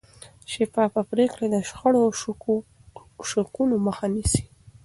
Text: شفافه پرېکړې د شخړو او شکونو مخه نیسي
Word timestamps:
شفافه 0.53 1.01
پرېکړې 1.11 1.47
د 1.51 1.55
شخړو 1.69 1.99
او 3.17 3.21
شکونو 3.31 3.75
مخه 3.87 4.05
نیسي 4.13 4.43